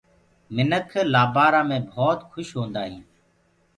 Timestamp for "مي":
1.69-1.77